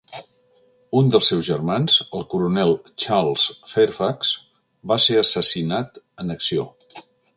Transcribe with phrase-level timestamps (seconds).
[0.99, 4.33] Un dels seus germans, el coronel Charles Fairfax,
[4.93, 6.67] va ser assassinat en acció.